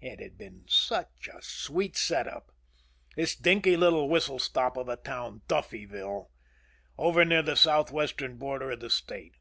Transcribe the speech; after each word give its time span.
It 0.00 0.18
had 0.20 0.38
been 0.38 0.64
such 0.66 1.28
a 1.30 1.42
sweet 1.42 1.94
set 1.94 2.26
up. 2.26 2.52
This 3.16 3.36
dinky 3.36 3.76
little 3.76 4.08
whistle 4.08 4.38
stop 4.38 4.78
of 4.78 4.88
a 4.88 4.96
town. 4.96 5.42
Duffyville. 5.46 6.30
Over 6.96 7.22
near 7.26 7.42
the 7.42 7.54
southwestern 7.54 8.38
border 8.38 8.70
of 8.70 8.80
the 8.80 8.88
state. 8.88 9.34